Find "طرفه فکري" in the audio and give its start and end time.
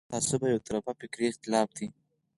0.67-1.25